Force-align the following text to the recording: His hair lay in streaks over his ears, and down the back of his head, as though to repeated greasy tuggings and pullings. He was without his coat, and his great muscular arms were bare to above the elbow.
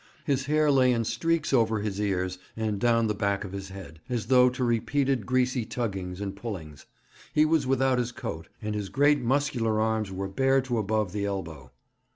His 0.25 0.47
hair 0.47 0.71
lay 0.71 0.91
in 0.91 1.03
streaks 1.05 1.53
over 1.53 1.81
his 1.81 1.99
ears, 2.01 2.39
and 2.57 2.79
down 2.79 3.05
the 3.05 3.13
back 3.13 3.43
of 3.43 3.51
his 3.51 3.69
head, 3.69 3.99
as 4.09 4.25
though 4.25 4.49
to 4.49 4.63
repeated 4.63 5.27
greasy 5.27 5.63
tuggings 5.63 6.19
and 6.19 6.35
pullings. 6.35 6.87
He 7.33 7.45
was 7.45 7.67
without 7.67 7.99
his 7.99 8.11
coat, 8.11 8.47
and 8.63 8.73
his 8.73 8.89
great 8.89 9.19
muscular 9.21 9.79
arms 9.79 10.11
were 10.11 10.27
bare 10.27 10.59
to 10.61 10.79
above 10.79 11.11
the 11.11 11.25
elbow. 11.25 11.69